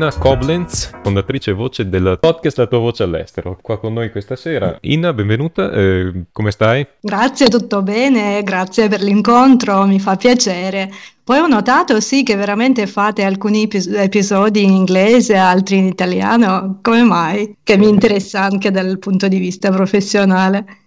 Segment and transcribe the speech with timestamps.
[0.00, 4.34] Inna Koblenz, fondatrice e voce del podcast La tua voce all'estero, qua con noi questa
[4.34, 4.78] sera.
[4.80, 6.86] Inna, benvenuta, eh, come stai?
[7.02, 10.90] Grazie, tutto bene, grazie per l'incontro, mi fa piacere.
[11.22, 17.02] Poi ho notato sì che veramente fate alcuni episodi in inglese, altri in italiano, come
[17.02, 17.56] mai?
[17.62, 20.79] Che mi interessa anche dal punto di vista professionale.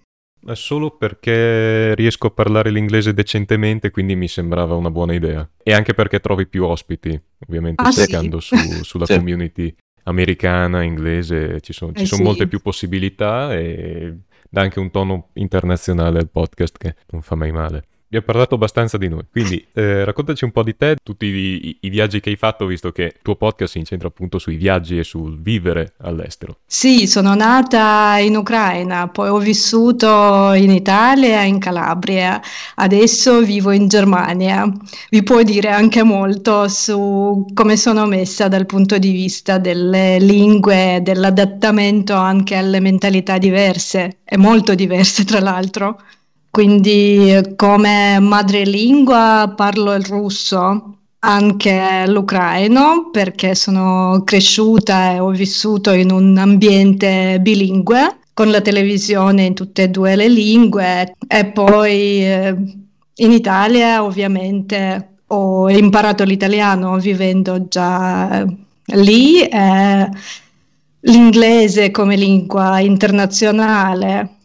[0.52, 5.49] Solo perché riesco a parlare l'inglese decentemente, quindi mi sembrava una buona idea.
[5.63, 8.57] E anche perché trovi più ospiti, ovviamente, ah, cercando sì?
[8.57, 9.15] su, sulla sì.
[9.15, 12.27] community americana, inglese, ci sono, ci eh, sono sì.
[12.27, 14.17] molte più possibilità e
[14.49, 17.85] dà anche un tono internazionale al podcast che non fa mai male.
[18.13, 21.77] Vi ho parlato abbastanza di noi, quindi eh, raccontaci un po' di te, tutti i,
[21.80, 24.99] i, viaggi che hai fatto, visto che il tuo podcast si incentra appunto sui viaggi
[24.99, 26.57] e sul vivere all'estero.
[26.63, 32.40] Sì, sono nata in Ucraina, poi ho vissuto in Italia in Calabria,
[32.76, 34.71] adesso vivo in Germania.
[35.09, 40.99] Vi può dire anche molto su come sono messa dal punto di vista delle lingue,
[41.02, 45.98] dell'adattamento anche alle mentalità diverse, e molto diverse tra l'altro.
[46.54, 56.12] Quindi come madrelingua parlo il russo, anche l'ucraino perché sono cresciuta e ho vissuto in
[56.12, 61.15] un ambiente bilingue con la televisione in tutte e due le lingue.
[61.27, 62.55] E poi eh,
[63.15, 68.46] in Italia ovviamente ho imparato l'italiano vivendo già
[68.94, 70.07] lì, eh,
[71.00, 74.41] l'inglese come lingua internazionale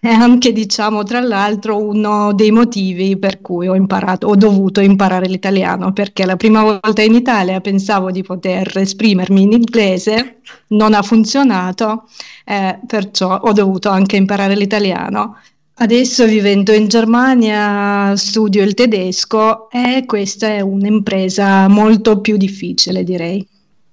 [0.00, 5.26] è anche, diciamo, tra l'altro uno dei motivi per cui ho imparato, ho dovuto imparare
[5.26, 11.02] l'italiano, perché la prima volta in Italia pensavo di poter esprimermi in inglese, non ha
[11.02, 12.08] funzionato,
[12.44, 15.36] eh, perciò ho dovuto anche imparare l'italiano.
[15.80, 23.46] Adesso vivendo in Germania studio il tedesco e questa è un'impresa molto più difficile, direi.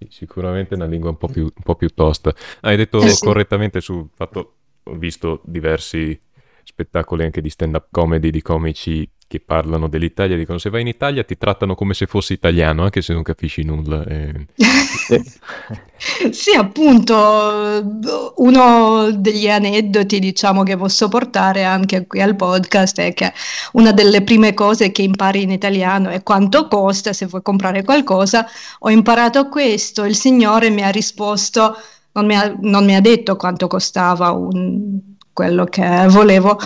[0.10, 2.34] Sicuramente è una lingua un po' più, un po più tosta.
[2.62, 3.24] Hai detto eh sì.
[3.24, 4.55] correttamente sul fatto
[4.94, 6.20] visto diversi
[6.64, 11.24] spettacoli anche di stand-up comedy di comici che parlano dell'Italia, dicono se vai in Italia
[11.24, 14.04] ti trattano come se fossi italiano, anche se non capisci nulla.
[14.06, 14.46] Eh.
[16.32, 23.34] sì, appunto, uno degli aneddoti, diciamo, che posso portare anche qui al podcast è che
[23.74, 28.46] una delle prime cose che impari in italiano è quanto costa, se vuoi comprare qualcosa.
[28.80, 31.76] Ho imparato questo, il signore mi ha risposto
[32.16, 35.00] non mi ha, non mi ha detto quanto costava un,
[35.34, 36.58] quello che volevo,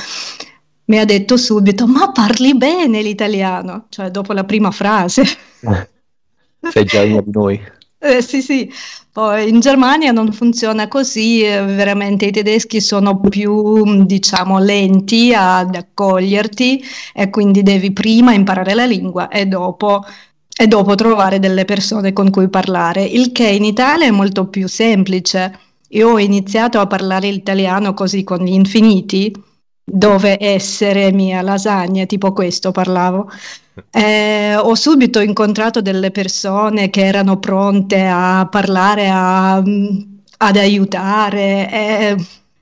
[0.86, 5.24] mi ha detto subito, ma parli bene l'italiano, cioè dopo la prima frase.
[6.62, 7.62] Sei già uno di noi.
[7.98, 8.72] Eh, sì, sì.
[9.12, 15.76] Poi in Germania non funziona così, eh, veramente i tedeschi sono più, diciamo, lenti ad
[15.76, 16.82] accoglierti
[17.14, 20.04] e quindi devi prima imparare la lingua e dopo
[20.62, 24.68] e dopo trovare delle persone con cui parlare, il che in Italia è molto più
[24.68, 25.58] semplice.
[25.92, 29.34] Io ho iniziato a parlare l'italiano così con gli infiniti,
[29.82, 33.32] dove essere mia lasagna, tipo questo parlavo.
[33.90, 41.72] Eh, ho subito incontrato delle persone che erano pronte a parlare, a, ad aiutare.
[41.72, 42.16] Eh,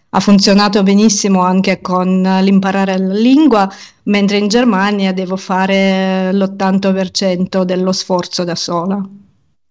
[0.10, 3.70] ha funzionato benissimo anche con l'imparare la lingua,
[4.04, 9.02] mentre in Germania devo fare l'80% dello sforzo da sola.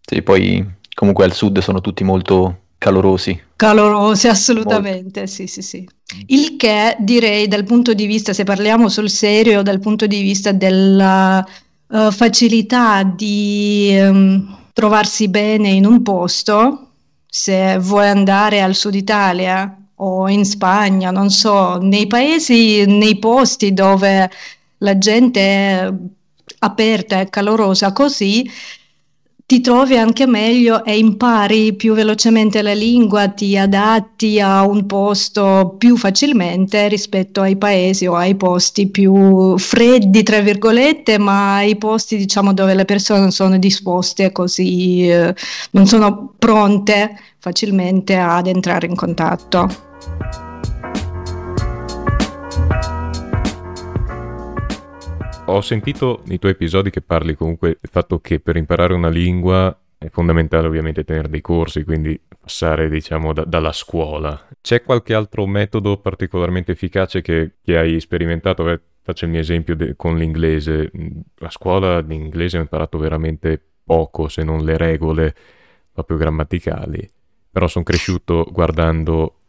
[0.01, 0.65] Sì, poi
[0.95, 3.43] comunque al sud sono tutti molto calorosi.
[3.57, 5.35] Calorosi, assolutamente, molto.
[5.35, 5.89] sì, sì, sì.
[6.27, 10.53] Il che direi dal punto di vista, se parliamo sul serio, dal punto di vista
[10.53, 11.45] della
[11.89, 16.91] uh, facilità di um, trovarsi bene in un posto,
[17.27, 23.73] se vuoi andare al sud Italia o in Spagna, non so, nei paesi, nei posti
[23.73, 24.31] dove
[24.79, 25.93] la gente è
[26.59, 28.49] aperta e calorosa così,
[29.47, 35.77] ti trovi anche meglio e impari più velocemente la lingua, ti adatti a un posto
[35.79, 42.17] più facilmente rispetto ai paesi o ai posti più freddi, tra virgolette, ma ai posti
[42.17, 45.33] diciamo dove le persone non sono disposte così, eh,
[45.71, 49.86] non sono pronte facilmente ad entrare in contatto.
[55.49, 59.75] Ho sentito nei tuoi episodi che parli comunque del fatto che per imparare una lingua
[59.97, 64.49] è fondamentale ovviamente tenere dei corsi, quindi passare diciamo da, dalla scuola.
[64.61, 68.65] C'è qualche altro metodo particolarmente efficace che, che hai sperimentato?
[68.65, 70.91] Beh, faccio il mio esempio de- con l'inglese.
[71.37, 75.35] La scuola di inglese ho imparato veramente poco, se non le regole
[75.93, 77.09] proprio grammaticali,
[77.51, 79.46] però sono cresciuto guardando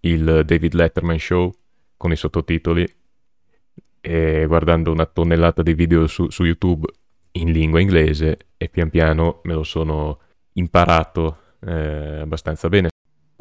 [0.00, 1.52] il David Letterman Show
[1.96, 2.86] con i sottotitoli
[4.00, 6.86] e guardando una tonnellata di video su, su YouTube
[7.32, 10.18] in lingua inglese e pian piano me lo sono
[10.54, 12.88] imparato eh, abbastanza bene.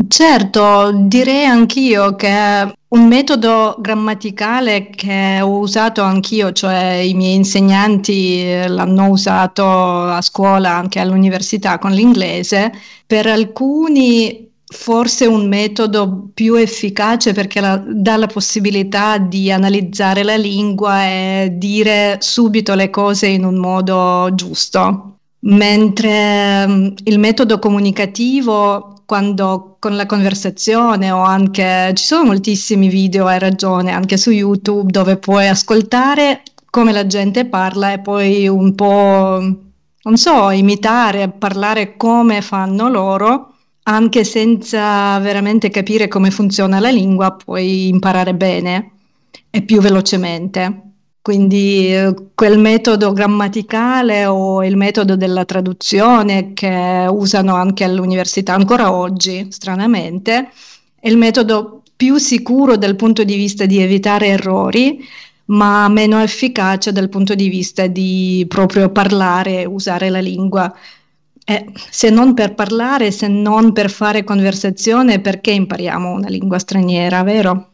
[0.08, 8.66] Certo, direi anch'io che un metodo grammaticale che ho usato anch'io, cioè i miei insegnanti
[8.68, 12.72] l'hanno usato a scuola, anche all'università con l'inglese,
[13.06, 20.36] per alcuni forse un metodo più efficace perché la, dà la possibilità di analizzare la
[20.36, 25.16] lingua e dire subito le cose in un modo giusto.
[25.42, 33.26] Mentre um, il metodo comunicativo, quando con la conversazione o anche ci sono moltissimi video,
[33.26, 38.76] hai ragione, anche su YouTube dove puoi ascoltare come la gente parla e poi un
[38.76, 39.40] po',
[40.04, 43.54] non so, imitare, parlare come fanno loro
[43.90, 48.92] anche senza veramente capire come funziona la lingua, puoi imparare bene
[49.50, 50.84] e più velocemente.
[51.22, 58.94] Quindi eh, quel metodo grammaticale o il metodo della traduzione che usano anche all'università ancora
[58.94, 60.50] oggi, stranamente,
[61.00, 65.00] è il metodo più sicuro dal punto di vista di evitare errori,
[65.46, 70.74] ma meno efficace dal punto di vista di proprio parlare e usare la lingua.
[71.50, 77.24] Eh, se non per parlare, se non per fare conversazione, perché impariamo una lingua straniera,
[77.24, 77.72] vero?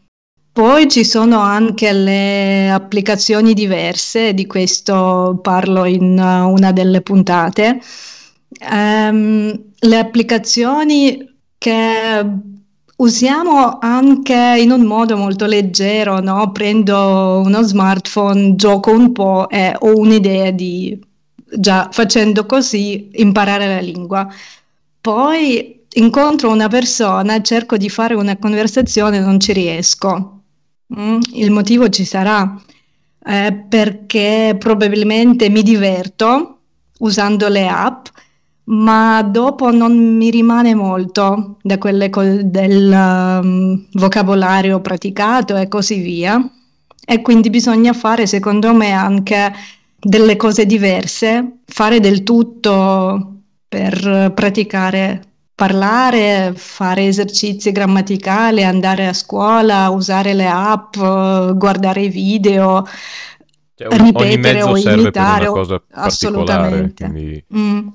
[0.53, 7.81] Poi ci sono anche le applicazioni diverse, di questo parlo in una delle puntate.
[8.71, 12.25] Um, le applicazioni che
[12.95, 16.49] usiamo anche in un modo molto leggero, no?
[16.53, 20.97] prendo uno smartphone, gioco un po' e ho un'idea di
[21.57, 24.27] già facendo così imparare la lingua.
[25.01, 30.41] Poi incontro una persona, cerco di fare una conversazione, non ci riesco.
[30.97, 31.19] Mm?
[31.33, 32.59] Il motivo ci sarà
[33.25, 36.59] eh, perché probabilmente mi diverto
[36.99, 38.05] usando le app,
[38.65, 45.99] ma dopo non mi rimane molto da quelle co- del um, vocabolario praticato e così
[45.99, 46.49] via.
[47.07, 49.53] E quindi bisogna fare, secondo me, anche
[50.07, 55.21] delle cose diverse, fare del tutto per praticare
[55.55, 62.85] parlare, fare esercizi grammaticali, andare a scuola, usare le app, guardare i video,
[63.73, 65.49] cioè, ripetere o imitare.
[65.93, 67.43] assolutamente.
[67.55, 67.87] Mm.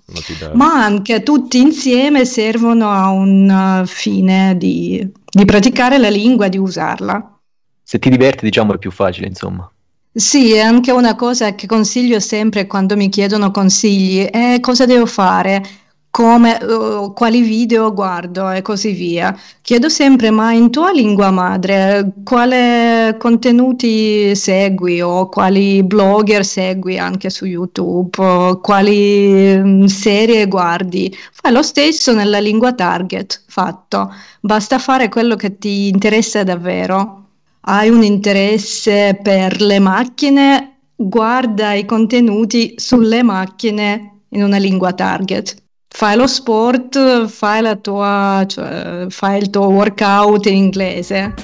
[0.54, 7.38] Ma anche tutti insieme servono a un fine di, di praticare la lingua, di usarla.
[7.84, 9.70] Se ti diverti, diciamo, è più facile, insomma.
[10.12, 15.06] Sì, è anche una cosa che consiglio sempre quando mi chiedono consigli, è cosa devo
[15.06, 15.62] fare,
[16.10, 19.36] come, uh, quali video guardo e così via.
[19.62, 27.30] Chiedo sempre, ma in tua lingua madre, quali contenuti segui o quali blogger segui anche
[27.30, 31.16] su YouTube, quali um, serie guardi?
[31.32, 34.12] Fai lo stesso nella lingua target, fatto.
[34.40, 37.19] Basta fare quello che ti interessa davvero
[37.62, 45.56] hai un interesse per le macchine, guarda i contenuti sulle macchine in una lingua target.
[45.88, 51.34] Fai lo sport, fai, tua, cioè, fai il tuo workout in inglese.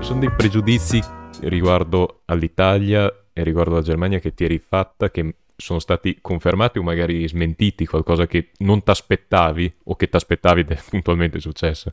[0.00, 1.00] Ci sono dei pregiudizi
[1.42, 6.82] riguardo all'Italia e riguardo alla Germania che ti eri fatta che sono stati confermati o
[6.82, 11.90] magari smentiti, qualcosa che non ti aspettavi o che ti aspettavi ed è puntualmente successo?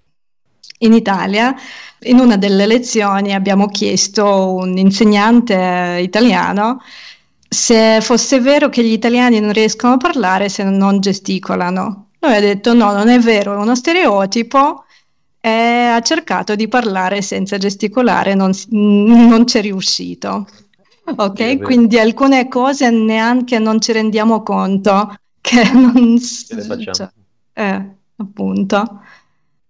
[0.79, 1.53] In Italia,
[2.03, 6.79] in una delle lezioni, abbiamo chiesto a un insegnante italiano
[7.49, 12.11] se fosse vero che gli italiani non riescono a parlare se non gesticolano.
[12.19, 14.85] Lui ha detto no, non è vero, è uno stereotipo
[15.41, 20.47] e ha cercato di parlare senza gesticolare, non, non c'è riuscito.
[21.15, 26.93] Ok, quindi alcune cose neanche non ci rendiamo conto che non ce facciamo.
[26.93, 27.09] Cioè,
[27.53, 29.01] eh, appunto.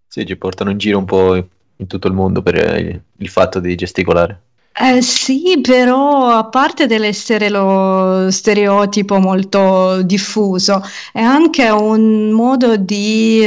[0.08, 3.60] Sì, ci portano in giro un po' in tutto il mondo per il, il fatto
[3.60, 4.42] di gesticolare.
[4.82, 10.82] Eh, sì, però a parte dell'essere lo stereotipo molto diffuso,
[11.12, 13.46] è anche un modo di,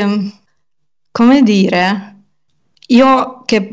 [1.11, 2.12] come dire,
[2.93, 3.71] io che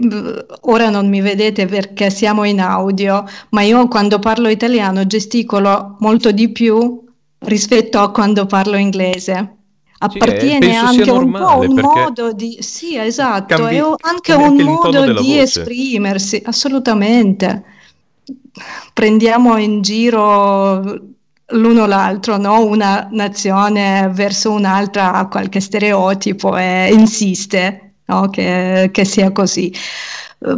[0.62, 6.32] ora non mi vedete perché siamo in audio, ma io quando parlo italiano gesticolo molto
[6.32, 7.04] di più
[7.40, 9.56] rispetto a quando parlo inglese.
[10.02, 12.58] Appartiene sì, anche un po' un modo di...
[12.62, 17.64] Sì, esatto, cambi, è anche un modo di esprimersi, assolutamente.
[18.94, 20.82] Prendiamo in giro
[21.52, 22.64] l'uno l'altro, no?
[22.64, 28.30] una nazione verso un'altra ha qualche stereotipo e insiste no?
[28.30, 29.74] che, che, sia così.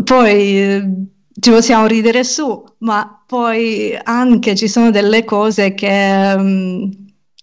[0.04, 6.90] Poi ci possiamo ridere su, ma poi anche ci sono delle cose che um,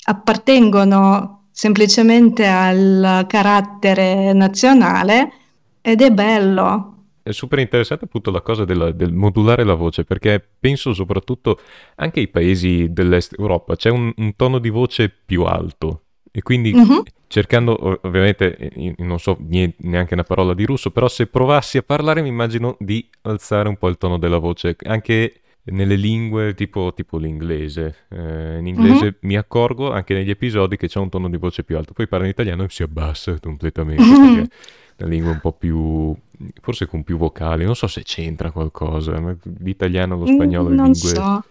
[0.05, 5.33] appartengono semplicemente al carattere nazionale
[5.81, 6.95] ed è bello.
[7.23, 11.59] È super interessante appunto la cosa della, del modulare la voce, perché penso soprattutto
[11.97, 16.73] anche ai paesi dell'est Europa c'è un, un tono di voce più alto e quindi
[16.73, 16.99] mm-hmm.
[17.29, 22.29] Cercando, ovviamente, non so neanche una parola di russo, però se provassi a parlare mi
[22.29, 27.95] immagino di alzare un po' il tono della voce, anche nelle lingue tipo, tipo l'inglese.
[28.09, 29.13] Eh, in inglese mm-hmm.
[29.21, 32.25] mi accorgo anche negli episodi che c'è un tono di voce più alto, poi parlo
[32.25, 34.35] in italiano e si abbassa completamente, mm-hmm.
[34.35, 34.51] perché
[34.97, 36.17] è una lingua un po' più,
[36.61, 40.83] forse con più vocali, non so se c'entra qualcosa, ma l'italiano, lo spagnolo, mm, le
[40.83, 40.95] lingue...
[40.95, 41.45] So.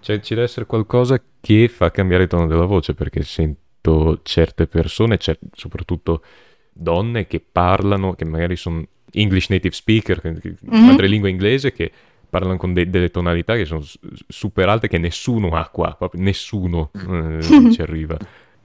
[0.00, 4.20] Cioè, ci deve essere qualcosa che fa cambiare il tono della voce, perché sento visto
[4.22, 6.22] certe persone, cer- soprattutto
[6.72, 10.84] donne che parlano, che magari sono English native speaker, mm-hmm.
[10.84, 11.90] madrelingua inglese, che
[12.28, 13.82] parlano con de- delle tonalità che sono
[14.28, 18.16] super alte che nessuno ha qua, proprio nessuno eh, ci arriva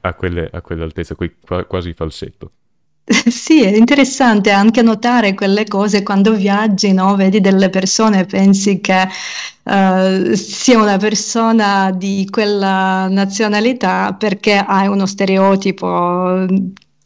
[0.01, 2.51] a quelle, a quell'altezza, qu- quasi falsetto.
[3.29, 7.15] Sì, è interessante anche notare quelle cose quando viaggi, no?
[7.15, 9.07] Vedi delle persone, pensi che
[9.63, 16.45] uh, sia una persona di quella nazionalità perché hai uno stereotipo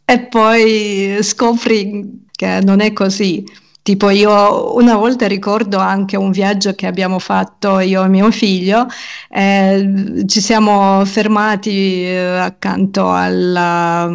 [0.06, 3.44] e poi scopri che non è così.
[3.82, 8.86] Tipo io una volta ricordo anche un viaggio che abbiamo fatto io e mio figlio,
[9.30, 14.10] eh, ci siamo fermati eh, accanto alla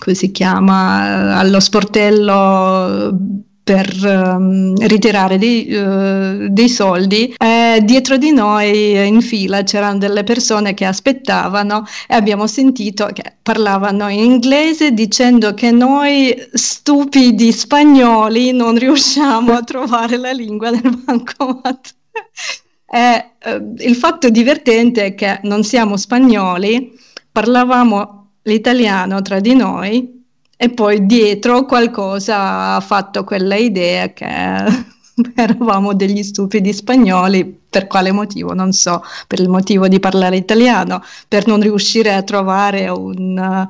[0.00, 3.16] come si chiama, allo sportello
[3.62, 7.32] per um, ritirare dei, uh, dei soldi.
[7.38, 13.36] E dietro di noi in fila c'erano delle persone che aspettavano e abbiamo sentito che
[13.40, 21.02] parlavano in inglese dicendo che noi stupidi spagnoli non riusciamo a trovare la lingua del
[21.04, 21.94] bancomat.
[22.90, 26.98] e, uh, il fatto divertente è che non siamo spagnoli,
[27.30, 30.24] parlavamo l'italiano tra di noi
[30.56, 34.26] e poi dietro qualcosa ha fatto quella idea che
[35.34, 38.52] eravamo degli stupidi spagnoli, per quale motivo?
[38.52, 43.68] Non so, per il motivo di parlare italiano, per non riuscire a trovare un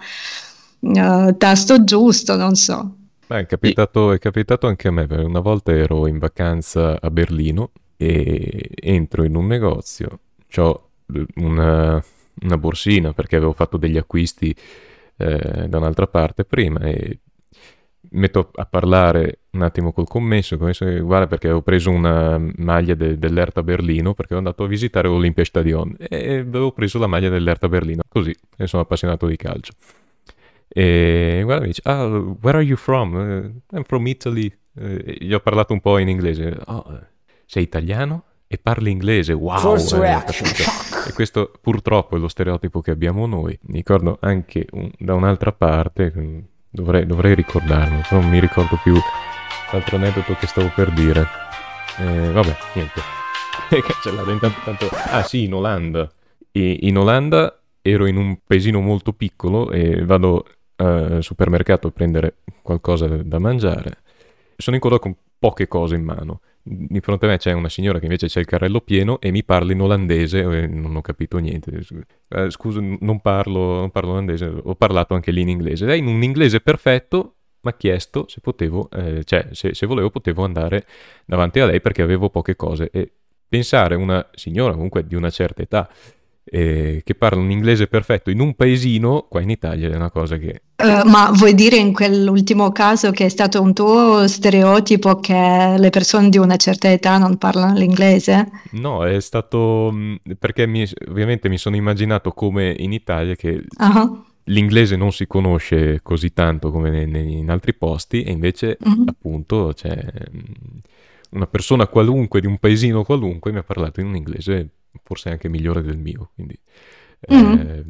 [0.81, 2.95] uh, tasto giusto, non so.
[3.27, 7.71] Beh, è, capitato, è capitato anche a me, una volta ero in vacanza a Berlino
[7.97, 10.19] e entro in un negozio,
[10.57, 10.89] ho
[11.37, 12.03] una
[12.43, 14.55] una borsina perché avevo fatto degli acquisti
[15.17, 17.19] eh, da un'altra parte prima e
[18.13, 23.19] metto a parlare un attimo col commesso, commesso guarda perché avevo preso una maglia de-
[23.19, 28.03] dell'Erta Berlino perché ero andato a visitare l'Olympiastadion e avevo preso la maglia dell'Erta Berlino,
[28.09, 29.73] così, e sono appassionato di calcio.
[30.73, 33.15] E guarda, mi dice, ah, where are you from?
[33.15, 34.53] Uh, I'm from Italy.
[34.75, 36.57] Uh, gli ho parlato un po' in inglese.
[36.67, 37.01] Oh,
[37.45, 38.25] sei italiano?
[38.53, 39.33] E parli inglese?
[39.33, 39.77] Wow!
[39.77, 40.25] Eh,
[41.07, 43.57] e questo purtroppo è lo stereotipo che abbiamo noi.
[43.67, 46.13] Mi ricordo anche un, da un'altra parte,
[46.69, 48.95] dovrei, dovrei ricordarlo, però non mi ricordo più
[49.71, 51.29] l'altro aneddoto che stavo per dire.
[52.01, 53.01] Eh, vabbè, niente.
[53.87, 54.89] Cancellate intanto, tanto...
[54.91, 56.11] Ah sì, in Olanda.
[56.51, 62.39] E in Olanda ero in un paesino molto piccolo e vado al supermercato a prendere
[62.63, 63.99] qualcosa da mangiare.
[64.57, 66.41] Sono in coda con poche cose in mano
[66.73, 69.43] di fronte a me c'è una signora che invece c'è il carrello pieno e mi
[69.43, 71.83] parla in olandese e non ho capito niente.
[72.29, 75.85] Eh, scusa, non parlo, non parlo olandese, ho parlato anche lì in inglese.
[75.85, 80.11] Lei in un inglese perfetto mi ha chiesto se potevo, eh, cioè se, se, volevo
[80.11, 80.87] potevo andare
[81.27, 83.11] davanti a lei perché avevo poche cose e
[83.49, 85.91] pensare una signora comunque di una certa età
[86.53, 90.37] eh, che parla un inglese perfetto in un paesino, qua in Italia è una cosa
[90.37, 90.63] che...
[90.83, 95.91] Uh, ma vuoi dire in quell'ultimo caso che è stato un tuo stereotipo che le
[95.91, 98.51] persone di una certa età non parlano l'inglese?
[98.73, 103.65] No, è stato mm, perché mi, ovviamente mi sono immaginato come in Italia che...
[103.79, 109.05] Uh-huh l'inglese non si conosce così tanto come in altri posti e invece uh-huh.
[109.07, 110.79] appunto c'è mm,
[111.33, 114.71] una persona qualunque di un paesino qualunque mi ha parlato in un inglese
[115.03, 116.59] forse anche migliore del mio, quindi
[117.33, 117.53] mm.
[117.53, 117.85] eh,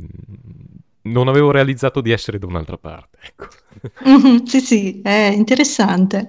[1.02, 3.18] non avevo realizzato di essere da un'altra parte.
[3.22, 3.46] Ecco.
[4.08, 6.26] Mm-hmm, sì, sì, è interessante.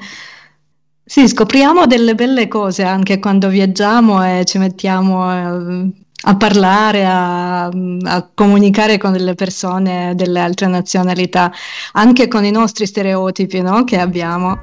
[1.04, 5.92] Sì, scopriamo delle belle cose anche quando viaggiamo e ci mettiamo a, eh,
[6.24, 11.52] a parlare, a, a, comunicare con delle persone delle altre nazionalità,
[11.94, 14.58] anche con i nostri stereotipi no, che abbiamo.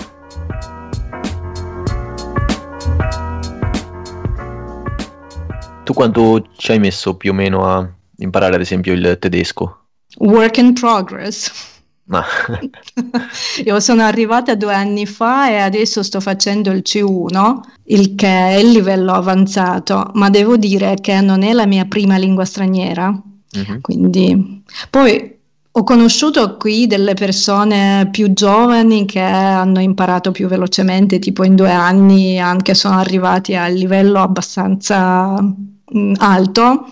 [5.88, 9.85] Tu quanto ci hai messo più o meno a imparare ad esempio il tedesco?
[10.18, 11.50] Work in progress.
[12.04, 12.23] No.
[13.64, 18.57] Io sono arrivata due anni fa e adesso sto facendo il C1, il che è
[18.57, 23.11] il livello avanzato, ma devo dire che non è la mia prima lingua straniera.
[23.57, 23.80] Mm-hmm.
[23.80, 25.38] Quindi, poi
[25.71, 31.73] ho conosciuto qui delle persone più giovani che hanno imparato più velocemente, tipo in due
[31.73, 35.42] anni anche sono arrivati a livello abbastanza
[35.90, 36.87] mh, mm, alto,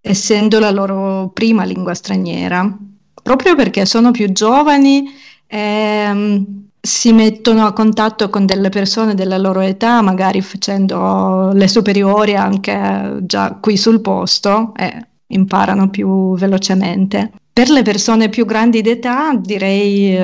[0.00, 2.90] essendo la loro prima lingua straniera
[3.22, 5.04] proprio perché sono più giovani
[5.46, 11.68] e um, si mettono a contatto con delle persone della loro età, magari facendo le
[11.68, 17.30] superiori anche già qui sul posto e imparano più velocemente.
[17.52, 20.16] Per le persone più grandi d'età direi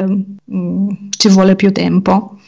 [0.47, 2.39] um, ci vuole più tempo.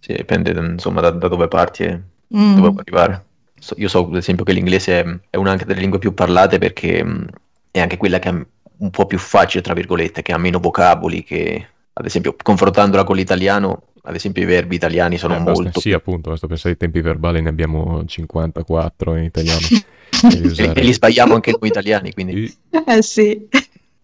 [0.00, 2.00] Sì, dipende insomma da, da dove parti e
[2.36, 2.54] mm.
[2.54, 3.24] dove puoi arrivare.
[3.58, 7.24] So, io so ad esempio che l'inglese è una delle lingue più parlate perché mm,
[7.70, 8.46] è anche quella che
[8.78, 13.16] un po' più facile, tra virgolette, che ha meno vocaboli, che ad esempio confrontandola con
[13.16, 15.62] l'italiano, ad esempio i verbi italiani sono eh, molto...
[15.62, 19.60] Basta, sì, appunto, basta pensare ai tempi verbali, ne abbiamo 54 in italiano.
[20.32, 22.56] e, e li sbagliamo anche noi italiani, quindi...
[22.86, 23.48] Eh sì.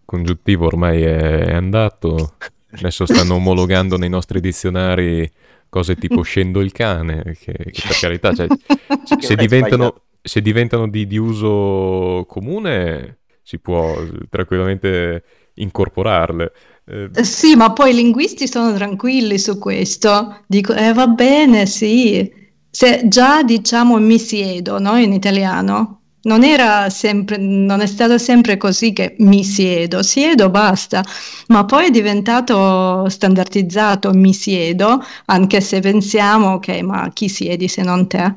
[0.03, 2.33] Congiuntivo ormai è andato,
[2.71, 5.29] adesso stanno omologando nei nostri dizionari
[5.69, 8.47] cose tipo scendo il cane, che, che per carità, cioè,
[9.19, 13.95] se, diventano, se diventano di, di uso comune si può
[14.29, 15.23] tranquillamente
[15.55, 16.51] incorporarle.
[16.85, 20.41] Eh, sì, ma poi i linguisti sono tranquilli su questo.
[20.47, 22.31] Dico, eh, va bene, sì.
[22.69, 28.57] Se già diciamo mi siedo, no, in italiano, non era sempre, non è stato sempre
[28.57, 31.03] così che mi siedo, siedo, basta,
[31.47, 37.83] ma poi è diventato standardizzato mi siedo, anche se pensiamo, ok, ma chi siedi se
[37.83, 38.33] non te?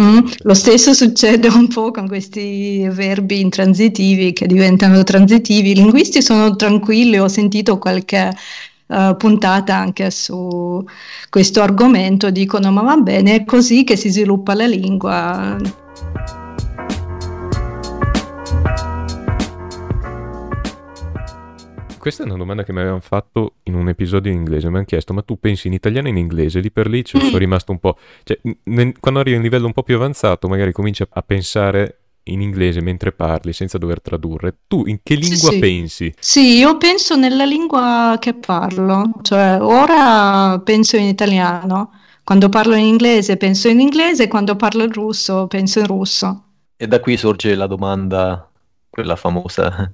[0.00, 5.70] Mm, lo stesso succede un po' con questi verbi intransitivi che diventano transitivi.
[5.70, 8.30] I linguisti sono tranquilli, ho sentito qualche
[8.86, 10.84] uh, puntata anche su
[11.30, 15.56] questo argomento, dicono ma va bene, è così che si sviluppa la lingua.
[21.98, 24.68] Questa è una domanda che mi avevano fatto in un episodio in inglese.
[24.68, 26.60] Mi hanno chiesto: Ma tu pensi in italiano o in inglese?
[26.60, 27.96] Lì per lì ci sono rimasto un po'.
[28.24, 31.98] Cioè, ne, quando arrivi a un livello un po' più avanzato, magari cominci a, pensare
[32.24, 34.58] in inglese mentre parli senza dover tradurre.
[34.66, 36.14] Tu in che lingua sì, pensi?
[36.18, 41.92] Sì, io penso nella lingua che parlo, cioè ora penso in italiano,
[42.24, 46.42] quando parlo in inglese penso in inglese, quando parlo in russo penso in russo.
[46.76, 48.50] E da qui sorge la domanda,
[48.88, 49.92] quella famosa,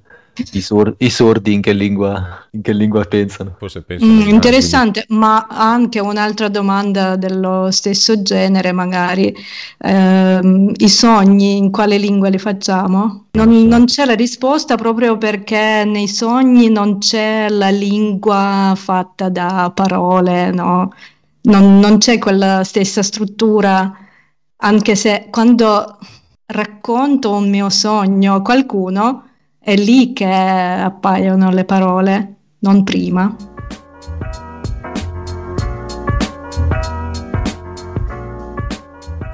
[0.51, 3.55] i, sor- I, sordi in che lingua, in che lingua pensano?
[3.57, 9.35] Forse pensano mm, interessante, ma anche un'altra domanda dello stesso genere, magari.
[9.77, 13.27] Eh, I sogni in quale lingua li facciamo?
[13.31, 19.71] Non, non, c'è la risposta proprio perché nei sogni non c'è la lingua fatta da
[19.73, 20.91] parole, no?
[21.45, 23.91] non, non c'è quella stessa struttura,
[24.57, 25.97] anche se quando
[26.47, 29.24] racconto un mio sogno a qualcuno,
[29.65, 33.35] è lì che appaiono le parole, non prima.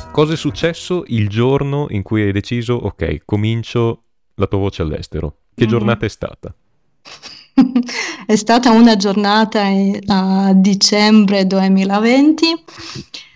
[0.09, 4.03] Cosa è successo il giorno in cui hai deciso, ok, comincio
[4.35, 5.39] la tua voce all'estero?
[5.53, 5.69] Che mm-hmm.
[5.69, 6.55] giornata è stata?
[8.25, 9.65] è stata una giornata
[10.07, 12.45] a dicembre 2020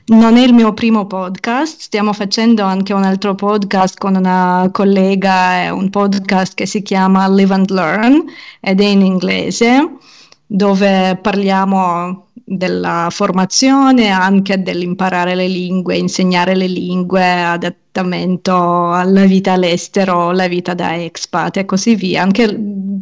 [0.08, 5.74] non è il mio primo podcast, stiamo facendo anche un altro podcast con una collega,
[5.74, 8.24] un podcast che si chiama Live and Learn
[8.60, 9.98] ed è in inglese,
[10.46, 20.32] dove parliamo della formazione, anche dell'imparare le lingue, insegnare le lingue, adattamento alla vita all'estero,
[20.32, 22.56] la vita da expat e così via, anche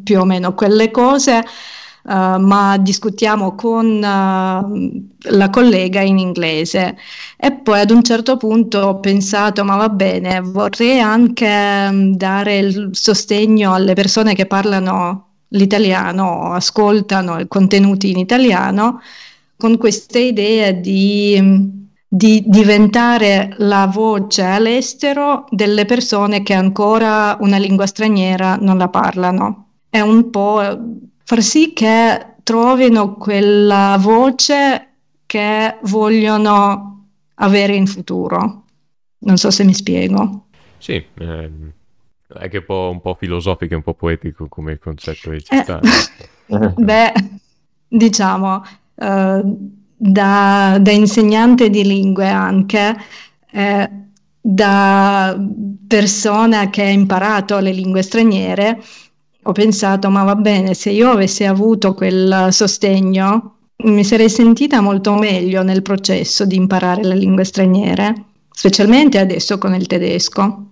[0.03, 1.43] più o meno quelle cose
[2.05, 6.97] Uh, ma discutiamo con uh, la collega in inglese.
[7.37, 11.47] E poi ad un certo punto ho pensato ma va bene vorrei anche
[11.89, 18.99] um, dare il sostegno alle persone che parlano l'italiano ascoltano i contenuti in italiano
[19.57, 21.39] con questa idea di,
[22.05, 29.67] di diventare la voce all'estero delle persone che ancora una lingua straniera non la parlano.
[29.89, 30.61] È un po'
[31.23, 34.87] far sì che trovino quella voce
[35.25, 38.63] che vogliono avere in futuro.
[39.19, 40.45] Non so se mi spiego.
[40.77, 41.51] Sì, eh,
[42.27, 45.79] è che un po', un po' filosofico e un po' poetico come concetto di città.
[45.79, 47.13] Eh, beh,
[47.87, 48.63] diciamo,
[48.95, 49.41] eh,
[49.95, 52.95] da, da, insegnante di lingue anche,
[53.51, 53.89] eh,
[54.41, 55.39] da
[55.87, 58.83] persona che ha imparato le lingue straniere,
[59.43, 65.13] ho pensato, ma va bene, se io avessi avuto quel sostegno, mi sarei sentita molto
[65.15, 70.67] meglio nel processo di imparare le lingue straniere, specialmente adesso con il tedesco.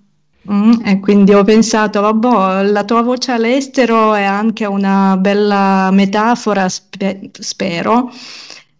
[0.51, 6.67] Mm, e quindi ho pensato, vabbè, la tua voce all'estero è anche una bella metafora,
[6.67, 8.09] spe- spero,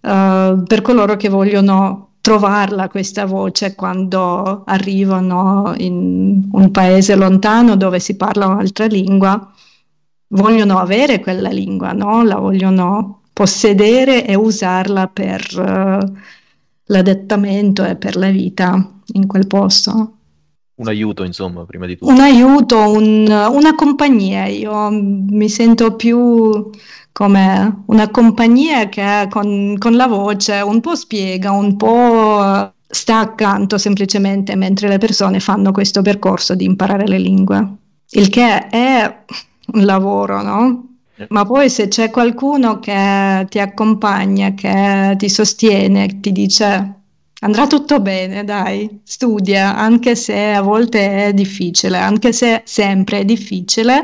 [0.02, 8.00] uh, per coloro che vogliono trovarla questa voce quando arrivano in un paese lontano dove
[8.00, 9.52] si parla un'altra lingua,
[10.32, 12.24] vogliono avere quella lingua, no?
[12.24, 16.18] la vogliono possedere e usarla per uh,
[16.86, 20.16] l'adattamento e per la vita in quel posto.
[20.76, 22.12] Un aiuto, insomma, prima di tutto.
[22.12, 24.48] Un aiuto, un, una compagnia.
[24.48, 26.70] Io mi sento più
[27.12, 33.78] come una compagnia che con, con la voce un po' spiega, un po' sta accanto
[33.78, 37.76] semplicemente mentre le persone fanno questo percorso di imparare le lingue.
[38.14, 39.24] Il che è
[39.74, 40.86] un lavoro, no?
[41.30, 46.96] Ma poi se c'è qualcuno che ti accompagna, che ti sostiene, ti dice
[47.42, 53.26] andrà tutto bene, dai, studia, anche se a volte è difficile, anche se sempre è
[53.26, 54.04] difficile,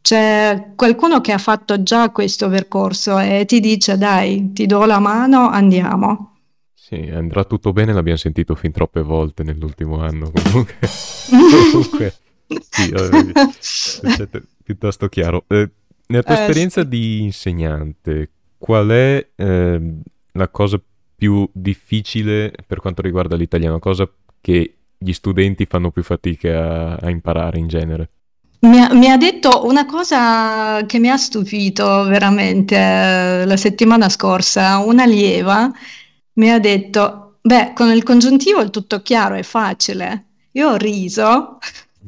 [0.00, 5.00] c'è qualcuno che ha fatto già questo percorso e ti dice dai, ti do la
[5.00, 6.32] mano, andiamo.
[6.72, 10.78] Sì, andrà tutto bene, l'abbiamo sentito fin troppe volte nell'ultimo anno comunque.
[11.70, 12.14] comunque
[12.70, 12.92] sì,
[14.66, 15.44] piuttosto chiaro.
[15.46, 15.70] Eh,
[16.08, 16.88] nella tua eh, esperienza sì.
[16.88, 19.80] di insegnante, qual è eh,
[20.32, 20.82] la cosa
[21.14, 23.78] più difficile per quanto riguarda l'italiano?
[23.78, 28.10] Cosa che gli studenti fanno più fatica a, a imparare in genere?
[28.58, 34.08] Mi ha, mi ha, detto una cosa che mi ha stupito veramente eh, la settimana
[34.08, 35.70] scorsa, un'allieva
[36.36, 40.24] mi ha detto, beh, con il congiuntivo è tutto chiaro, è facile.
[40.52, 41.58] Io ho riso,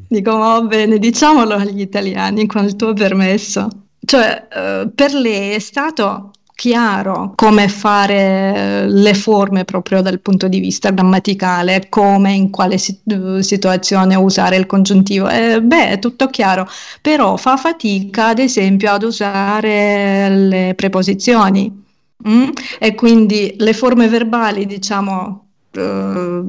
[0.06, 3.68] dico, va bene, diciamolo agli italiani con il tuo permesso.
[4.04, 10.58] Cioè, eh, per lei è stato chiaro come fare le forme proprio dal punto di
[10.58, 15.28] vista grammaticale, come in quale situazione usare il congiuntivo.
[15.28, 16.68] Eh, beh, è tutto chiaro,
[17.00, 21.84] però fa fatica ad esempio ad usare le preposizioni.
[22.28, 22.48] Mm?
[22.80, 26.42] E quindi le forme verbali, diciamo, eh,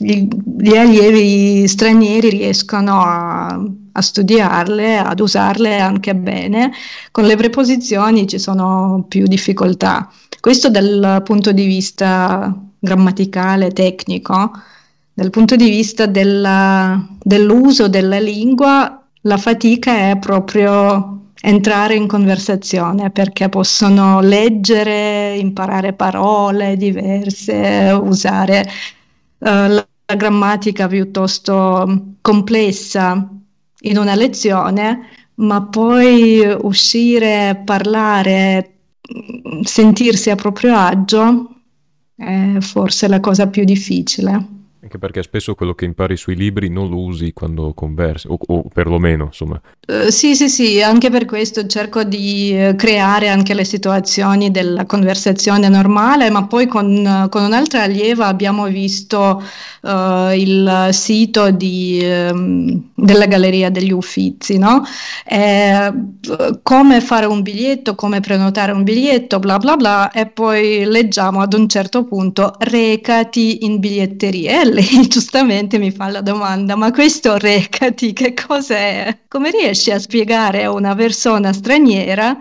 [0.00, 0.26] gli,
[0.58, 6.72] gli allievi stranieri riescono a a studiarle, ad usarle anche bene.
[7.10, 10.10] Con le preposizioni ci sono più difficoltà.
[10.40, 14.52] Questo dal punto di vista grammaticale, tecnico.
[15.12, 23.10] Dal punto di vista della, dell'uso della lingua, la fatica è proprio entrare in conversazione
[23.10, 28.66] perché possono leggere, imparare parole diverse, usare
[29.38, 29.82] uh,
[30.14, 33.28] grammatica piuttosto complessa
[33.82, 38.74] in una lezione, ma poi uscire, parlare,
[39.62, 41.54] sentirsi a proprio agio
[42.14, 44.59] è forse la cosa più difficile.
[44.82, 48.62] Anche perché spesso quello che impari sui libri non lo usi quando conversi, o, o
[48.72, 49.60] perlomeno, insomma.
[49.86, 54.86] Uh, sì, sì, sì, anche per questo cerco di uh, creare anche le situazioni della
[54.86, 59.42] conversazione normale, ma poi con, con un'altra allieva abbiamo visto
[59.82, 64.82] il sito di, um, della Galleria degli Uffizi, no?
[65.24, 65.92] E,
[66.62, 71.54] come fare un biglietto, come prenotare un biglietto, bla bla bla, e poi leggiamo ad
[71.54, 78.12] un certo punto recati in biglietteria lei giustamente mi fa la domanda, ma questo recati
[78.12, 79.18] che cos'è?
[79.28, 82.36] Come riesci a spiegare a una persona straniera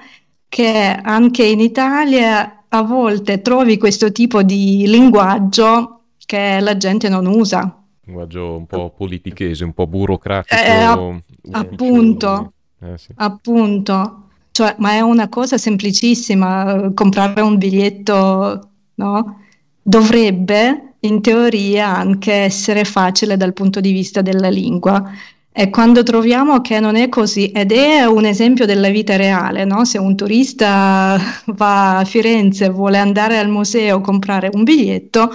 [0.48, 7.26] che anche in Italia a volte trovi questo tipo di linguaggio che la gente non
[7.26, 7.84] usa?
[8.06, 10.56] Linguaggio un po' politichese, un po' burocratico.
[10.56, 13.12] Eh, app- appunto, eh, sì.
[13.16, 14.24] appunto.
[14.52, 19.40] Cioè, ma è una cosa semplicissima, comprare un biglietto, no?
[19.82, 25.04] Dovrebbe in teoria anche essere facile dal punto di vista della lingua.
[25.52, 29.84] E quando troviamo che non è così, ed è un esempio della vita reale, no?
[29.84, 35.34] se un turista va a Firenze e vuole andare al museo comprare un biglietto,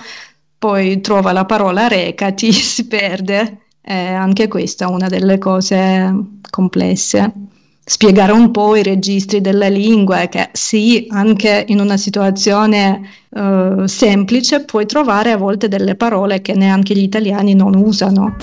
[0.59, 3.59] poi trova la parola recati, si perde.
[3.83, 6.11] E anche questa è una delle cose
[6.49, 7.53] complesse
[7.87, 14.65] spiegare un po' i registri della lingua che sì, anche in una situazione uh, semplice
[14.65, 18.37] puoi trovare a volte delle parole che neanche gli italiani non usano.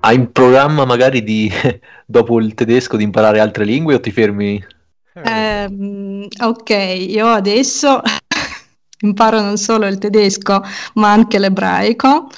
[0.00, 1.50] Hai in programma magari di,
[2.04, 4.64] dopo il tedesco, di imparare altre lingue o ti fermi?
[5.12, 8.00] Eh, ok, io adesso
[9.02, 10.62] imparo non solo il tedesco
[10.94, 12.28] ma anche l'ebraico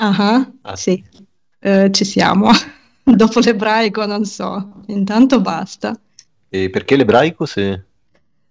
[0.00, 1.02] Uh-huh, ah, sì,
[1.60, 2.50] uh, ci siamo.
[3.04, 5.98] Dopo l'ebraico non so, intanto basta.
[6.48, 7.84] E perché l'ebraico se...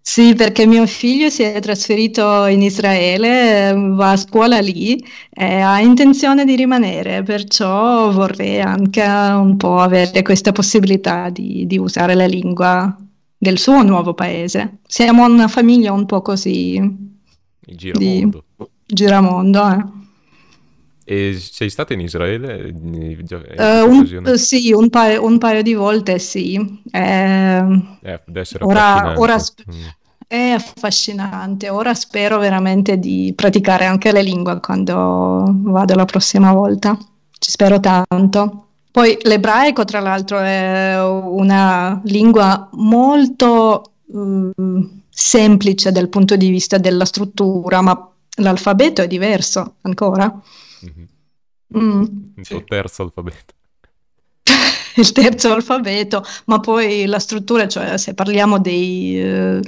[0.02, 4.98] Sì, perché mio figlio si è trasferito in Israele, va a scuola lì
[5.30, 11.78] e ha intenzione di rimanere, perciò vorrei anche un po' avere questa possibilità di, di
[11.78, 12.96] usare la lingua
[13.38, 14.80] del suo nuovo paese.
[14.88, 16.76] Siamo una famiglia un po' così...
[17.66, 18.46] Il giramondo.
[18.86, 19.99] Giramondo, eh.
[21.12, 22.72] E sei stata in Israele?
[22.72, 26.82] Uh, un, sì, un paio, un paio, di volte sì.
[26.92, 27.64] Eh,
[28.04, 28.22] eh,
[28.60, 29.86] ora, ora sp- mm.
[30.28, 31.70] È affascinante.
[31.70, 36.96] Ora spero veramente di praticare anche le lingue quando vado la prossima volta.
[37.40, 38.68] Ci spero tanto.
[38.92, 47.06] Poi l'ebraico, tra l'altro, è una lingua molto um, semplice dal punto di vista della
[47.06, 48.09] struttura, ma
[48.40, 50.42] l'alfabeto è diverso ancora.
[50.86, 51.08] Mm-hmm.
[51.78, 52.04] Mm.
[52.36, 53.54] Il terzo alfabeto
[54.96, 59.62] il terzo alfabeto, ma poi la struttura, cioè se parliamo dei, eh,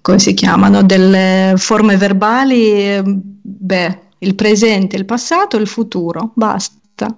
[0.00, 7.16] come si chiamano, delle forme verbali, beh, il presente, il passato, il futuro, basta.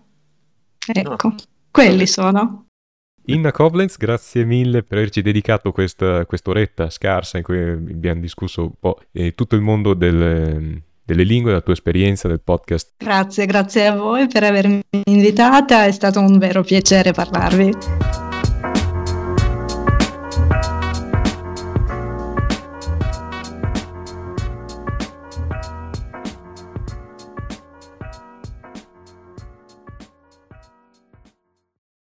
[0.86, 1.34] Ecco, no.
[1.70, 2.67] quelli sono.
[3.30, 8.72] Inna Koblenz, grazie mille per averci dedicato questa quest'oretta scarsa in cui abbiamo discusso un
[8.80, 12.94] po' eh, tutto il mondo del, delle lingue, della tua esperienza del podcast.
[12.96, 18.27] Grazie, grazie a voi per avermi invitata, è stato un vero piacere parlarvi.